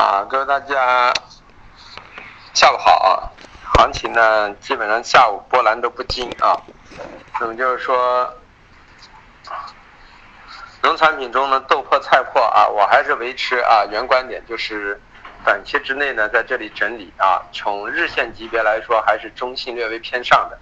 [0.00, 1.12] 啊，各位大家
[2.54, 3.28] 下午好啊！
[3.74, 6.56] 行情呢，基本上下午波澜都不惊啊。
[7.38, 8.26] 那么就是说，
[10.82, 14.98] 农产品中呢，豆粕、菜粕啊，我还是维持啊原观点，就是
[15.44, 17.42] 短期之内呢，在这里整理啊。
[17.52, 20.58] 从日线级别来说，还是中性略微偏上的。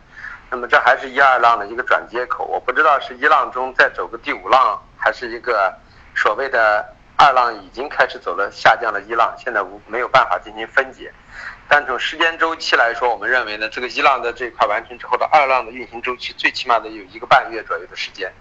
[0.51, 5.73] 那么这还是一二浪的一个转接口，我不知道是一浪中再走个第五浪，还是一个
[6.17, 6.85] 所谓的。
[7.21, 11.13] 二浪已经开始走了下降的一浪，现在无没有办法进行分解。
[11.69, 18.33] 但从时间周期来说，我们认为呢，这个一浪的这一块完成之后的二浪的运行周期，最起码得有一个半月左右的时间。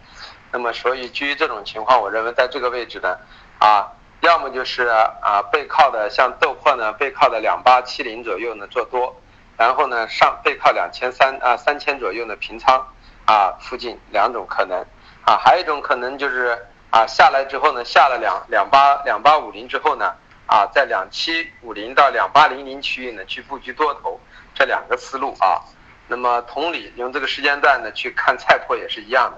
[0.51, 3.17] 那么，所以基于这种情况，我认为在这个位置呢，
[3.57, 9.19] 啊，要么就是啊背靠的像豆粕呢，背靠的两八七零左右呢做多，
[9.57, 12.87] 然后呢上背靠两千三啊三千左右呢平仓
[13.25, 14.85] 啊附近两种可能
[15.25, 16.63] 啊，还有一种可能就是。
[16.97, 20.15] 啊，下来之后呢，下了两两八两八五零之后呢，
[20.47, 24.19] 啊，在两七五零到两八零零区域呢去布局多头，
[24.55, 25.61] 这两个思路啊。
[26.07, 29.37] 那么同理，用这个时间段呢去看菜粕也是一样的。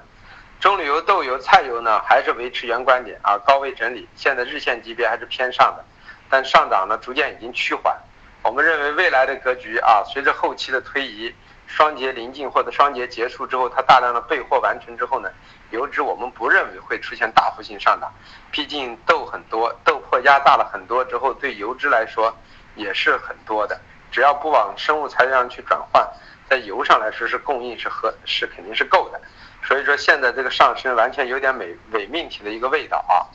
[0.61, 5.83] 棕榈油、豆油、菜油呢还是维持原观点啊，高位整理，现在日线级别还是偏上的，
[6.29, 7.93] 但上涨呢逐渐已经趋缓。
[8.41, 11.35] 我们认为未来的格局啊，随着后期的推移。
[11.69, 15.29] 双节临近或者双节结束之后，它大量的备货完成之后呢，
[15.69, 18.11] 油脂我们不认为会出现大幅性上涨，
[18.51, 22.35] 毕竟豆很多，豆粕压大了很多之后，对油脂来说
[22.75, 23.79] 也是很多的，
[24.11, 26.05] 只要不往生物材料上去转换，
[26.49, 29.21] 在油上来说是供应是合是肯定是够的，
[29.63, 33.29] 所以说现在这个上升完全有点伪伪命题的一个味道啊。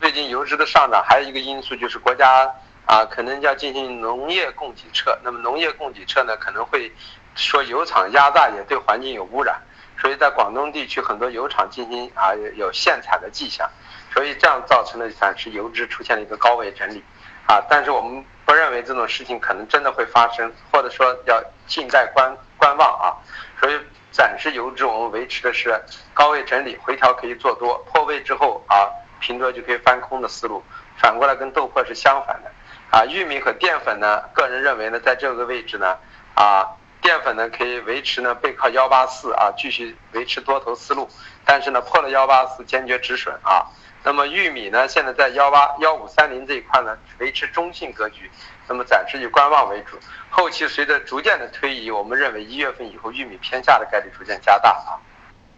[0.00, 2.50] 最近油脂的上涨还有一个因素就是国家。
[2.86, 6.92] 啊，可能要进行农业供给侧，那么农业供给侧呢，可能会
[7.34, 9.60] 说油厂压榨也对环境有污染，
[9.98, 13.68] 所以在广东地区很多油厂进行啊有限产的迹象，
[14.12, 17.02] 所以这样造成了暂时油脂出现了一个高位整理，
[17.46, 23.16] 啊，但是我们不认为这种事情可能真的会发生，或者说要静待观观望啊，
[23.58, 23.80] 所以
[24.12, 25.74] 暂时油脂我们维持的是
[26.12, 28.86] 高位整理，回调可以做多，破位之后啊
[29.20, 30.62] 平多就可以翻空的思路，
[30.98, 32.50] 反过来跟豆粕是相反的。
[32.90, 34.22] 啊，玉米和淀粉呢？
[34.32, 35.98] 个人认为呢，在这个位置呢，
[36.34, 36.64] 啊，
[37.02, 41.08] 淀粉呢可以维持呢背靠幺八四啊，继续维持多头思路。
[41.44, 43.66] 但是呢，破了幺八四坚决止损啊。
[44.04, 48.30] 那么玉米呢，现在在幺八幺五三零这一块呢，维持中性格局。
[48.68, 49.98] 那么暂时以观望为主，
[50.30, 55.00] 后期随着逐渐的推移，我们认为一月份以后玉米偏下的概率逐渐加大啊。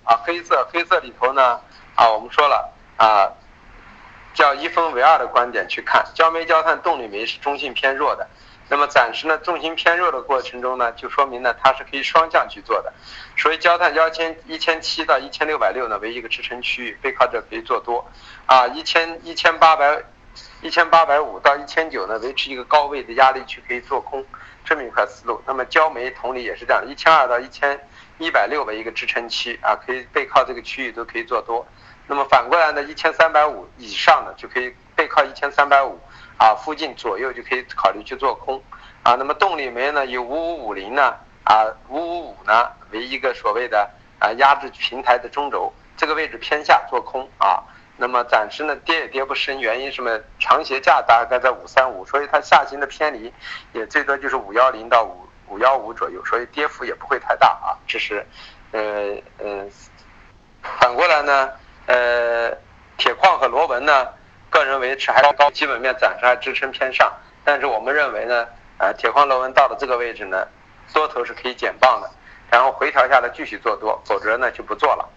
[0.04, 1.60] 啊，黑色黑色里头呢，
[1.96, 3.28] 啊，我们说了啊。
[4.36, 8.28] 叫一分为二的观点去看，焦煤、焦炭、动力煤是中性偏弱的。
[8.68, 12.92] 那么暂时呢，重心偏弱的过程中呢，就说明呢它是可以双向去做的。
[13.36, 18.04] 所以焦炭幺千一千七到一千六百六呢为一个支撑区域，背靠着可以做多。
[18.44, 20.04] 啊，一千一千八百
[20.60, 24.22] 一千八百五到一千九呢维持一个高位的压力区可以做空，
[24.66, 25.40] 这么一块思路。
[25.46, 27.80] 那么焦煤同理也是这样，一千二到一千
[28.18, 31.66] 一百六为一个支撑区啊，可以背靠这个区域都可以做多。
[32.06, 35.98] 那么反过来呢，一千三百五以上的就可以背靠一千三百五
[36.38, 38.62] 啊附近左右就可以考虑去做空
[39.02, 39.14] 啊。
[39.16, 47.62] 那么动力煤呢，以五五五零呢啊五五五呢为一个所谓的啊压制平台的中轴，这个位置偏下做空啊。
[47.98, 50.20] 那么暂时呢跌也跌不深，原因什么？
[50.38, 53.32] 长斜价大概在五三五，所以它下行的偏离
[53.72, 57.78] 也最多就是五幺零到五五幺五左右，所以跌幅也不会太大啊。
[57.86, 58.26] 这是
[58.72, 58.80] 呃
[59.38, 59.66] 呃，
[60.80, 61.50] 反过来呢？
[61.86, 62.50] 呃，
[62.96, 64.08] 铁矿和螺纹呢，
[64.50, 67.12] 个人维持还高基本面暂时还支撑偏上，
[67.44, 68.46] 但是我们认为呢，
[68.78, 70.48] 呃，铁矿螺纹到了这个位置呢，
[70.92, 72.10] 多头是可以减磅的，
[72.50, 75.08] 然后回调下来继续做多，否则呢就不做了。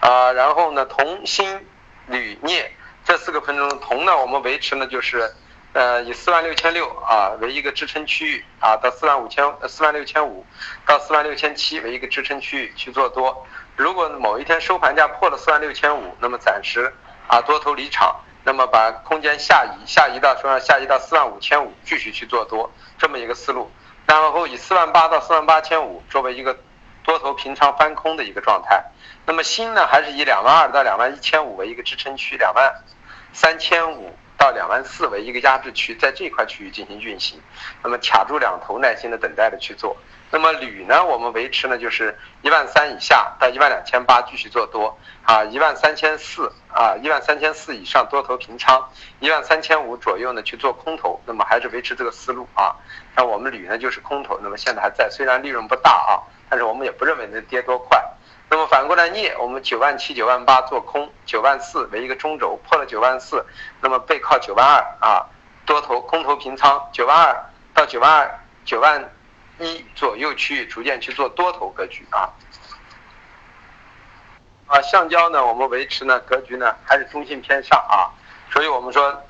[0.00, 1.66] 啊，然后呢，铜、锌、
[2.06, 2.70] 铝、镍
[3.04, 5.32] 这四个品种，铜呢，我们维持呢就是，
[5.78, 10.44] 呃，以四万六千六啊为一个支撑区域啊，到四万五千四万六千五
[10.84, 13.46] 到四万六千七为一个支撑区域去做多。
[13.76, 16.92] 如果某一天收盘价破了四万六千五，那么暂时
[17.28, 23.70] 啊多头离场，那么把空间下移下移到说下移到四万五千五，继续去做多这么一个思路，
[24.04, 26.58] 然后以四万八到四万八千五作为一个
[27.04, 28.82] 多头平仓翻空的一个状态，
[29.24, 32.82] 那么新呢还是以两万二到两万一千五为一个支撑区，两万
[33.32, 37.38] 三千五到两万四为一个压制区，在这块区域进行运行，
[37.82, 39.96] 那么卡住两头，耐心的等待的去做。
[40.30, 48.88] 那么铝呢，我们维持呢就是一万三以下到一万两千八继续做多啊，一万三千四啊，一万三千四以上多头平仓，
[49.20, 52.76] 一万三千五左右呢去做空头，那么还是维持这个思路啊。
[53.16, 57.98] 像我们铝呢就是空头，那么现在还在，虽然利润不大啊，但是我们也不认为能跌多快
[58.50, 63.44] 那么反过来镍，我们九万七、九万八做空，九万四为一个中轴，破了九万四，
[63.82, 65.26] 那么背靠九万二啊，
[65.66, 69.12] 多头空头平仓，九万二到九万二、九万
[69.58, 72.32] 一左右区域逐渐去做多头格局啊。
[74.66, 78.08] 啊，橡胶呢，我们维持呢格局呢还是中性偏上啊，
[78.50, 79.22] 所以我们说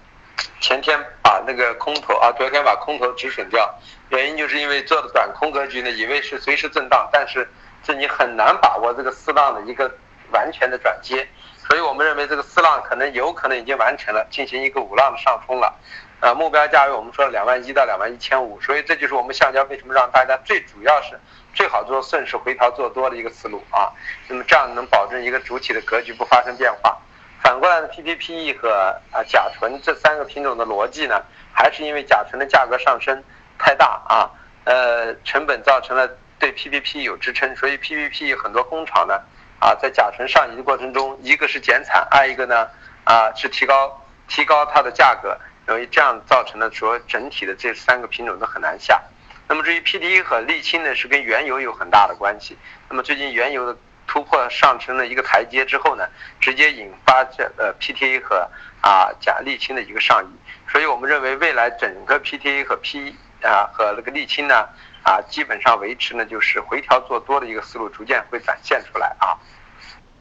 [0.60, 3.72] 前天把那个空头啊，昨天把空头止损掉，
[4.10, 7.48] 原因就是因为做的短空格局呢，以为是随时震荡，但是
[7.88, 9.90] 是你很难把握这个四浪的一个
[10.30, 11.26] 完全的转接，
[11.56, 15.74] 所以我们认为这个四浪可能有可能已经完成了，进行一个五浪的上冲了，
[16.20, 21.18] 呃，目标价位我们说两万一到两万一千五，所以这就是我们橡胶为什么让大家最主要是。
[21.54, 23.90] 最好做顺势回调做多的一个思路啊，
[24.28, 26.96] 那么这样能保证一个主体的格局不发生变化。
[27.42, 28.70] 反过来呢，PPPE 和
[29.10, 31.20] 啊甲醇这三个品种的逻辑呢，
[31.52, 33.20] 还是因为甲醇的价格上升
[33.58, 34.30] 太大啊，
[34.64, 36.08] 呃成本造成了
[36.38, 39.20] 对 PPP 有支撑，所以 PPP 很多工厂呢
[39.60, 42.68] 啊在甲醇上移的过程中，一个是减产，二一个呢
[43.04, 45.36] 啊是提高提高它的价格，
[45.66, 49.02] 由于这样造成了说整体的这三个品种都很难下。
[49.48, 52.56] 那么至于 PTA 和沥青呢，是跟原油有很大的关系。
[52.88, 56.06] 那么最近原油的突破上升了一个台阶之后呢，
[56.38, 58.48] 直接引发这呃 PTA 和
[58.82, 60.70] 啊钾沥青的一个上移。
[60.70, 64.68] 所以我们认为未来整个 PTA 和 P 啊和那个沥青呢
[65.02, 69.36] 啊基本上维持呢就是回调做多的一个思路，逐渐会展现出来啊。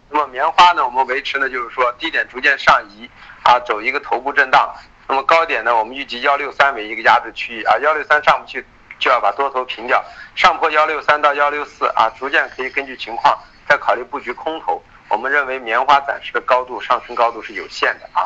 [0.09, 3.09] 那么棉花呢，我们维持呢就是说低点逐渐上移
[3.44, 4.74] 啊，走一个头部震荡。
[5.07, 8.65] 那么高点呢，我们预计幺六三为一个压制区域啊，幺六三上不去。
[9.00, 10.03] 就要把多头平掉，
[10.33, 13.38] 上破幺六三到幺六四啊，逐渐可以根据情况
[13.69, 14.83] 再考虑布局空头。
[15.07, 18.25] 我们认为棉花暂时的高度上升高度是有限的啊。